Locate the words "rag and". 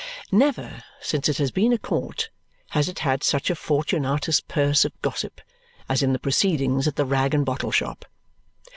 7.05-7.45